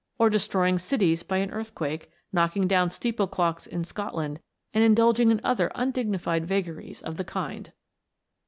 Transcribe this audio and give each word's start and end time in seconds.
or 0.17 0.31
destroy 0.31 0.67
ing 0.67 0.79
cities 0.79 1.21
by 1.21 1.37
an 1.37 1.51
earthquake, 1.51 2.09
knocking 2.33 2.67
down 2.67 2.89
steeple 2.89 3.27
clocks 3.27 3.67
in 3.67 3.83
Scotland, 3.83 4.39
and 4.73 4.83
indulging 4.83 5.29
in 5.29 5.39
other 5.43 5.71
undignified 5.75 6.43
vagaries 6.43 7.03
of 7.03 7.17
the 7.17 7.23
kind 7.23 7.71